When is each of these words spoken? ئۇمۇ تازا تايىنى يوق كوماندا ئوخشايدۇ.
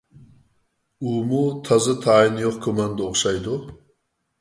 ئۇمۇ 1.09 1.43
تازا 1.69 1.97
تايىنى 2.07 2.45
يوق 2.49 2.61
كوماندا 2.67 3.09
ئوخشايدۇ. 3.11 3.65